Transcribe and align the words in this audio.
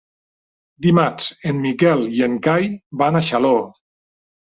Dimarts 0.85 1.27
en 1.53 1.61
Miquel 1.67 2.03
i 2.17 2.27
en 2.31 2.43
Cai 2.51 2.69
van 3.05 3.25
a 3.25 3.27
Xaló. 3.33 3.57